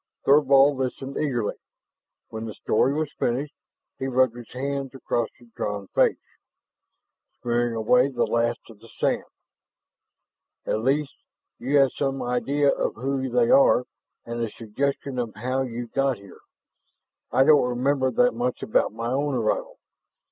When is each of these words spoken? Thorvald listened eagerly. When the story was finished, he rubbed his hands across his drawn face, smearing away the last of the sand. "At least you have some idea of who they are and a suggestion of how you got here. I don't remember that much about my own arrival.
Thorvald 0.25 0.77
listened 0.77 1.15
eagerly. 1.15 1.57
When 2.29 2.45
the 2.45 2.55
story 2.55 2.91
was 2.95 3.13
finished, 3.19 3.53
he 3.99 4.07
rubbed 4.07 4.35
his 4.35 4.51
hands 4.51 4.95
across 4.95 5.29
his 5.37 5.49
drawn 5.49 5.89
face, 5.89 6.17
smearing 7.39 7.75
away 7.75 8.07
the 8.07 8.25
last 8.25 8.67
of 8.71 8.79
the 8.79 8.87
sand. 8.89 9.25
"At 10.65 10.79
least 10.79 11.13
you 11.59 11.77
have 11.77 11.91
some 11.91 12.23
idea 12.23 12.69
of 12.71 12.95
who 12.95 13.29
they 13.29 13.51
are 13.51 13.85
and 14.25 14.41
a 14.41 14.49
suggestion 14.49 15.19
of 15.19 15.35
how 15.35 15.61
you 15.61 15.85
got 15.85 16.17
here. 16.17 16.41
I 17.31 17.43
don't 17.43 17.61
remember 17.61 18.09
that 18.09 18.33
much 18.33 18.63
about 18.63 18.91
my 18.93 19.11
own 19.11 19.35
arrival. 19.35 19.77